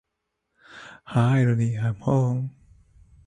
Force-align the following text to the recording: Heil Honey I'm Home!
Heil 1.05 1.45
Honey 1.47 1.77
I'm 1.77 1.93
Home! 1.99 2.49